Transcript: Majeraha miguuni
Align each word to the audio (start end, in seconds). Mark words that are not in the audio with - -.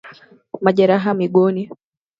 Majeraha 0.63 1.13
miguuni 1.19 1.63